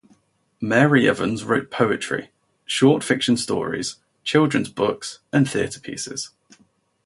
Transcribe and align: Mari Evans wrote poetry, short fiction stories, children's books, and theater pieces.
Mari 0.59 1.07
Evans 1.07 1.43
wrote 1.43 1.69
poetry, 1.69 2.31
short 2.65 3.03
fiction 3.03 3.37
stories, 3.37 3.97
children's 4.23 4.67
books, 4.67 5.19
and 5.31 5.47
theater 5.47 5.79
pieces. 5.79 6.31